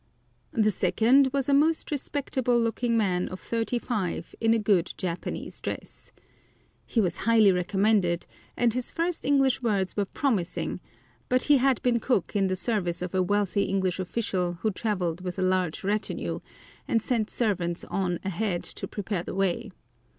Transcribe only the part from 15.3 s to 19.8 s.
a large retinue, and sent servants on ahead to prepare the way.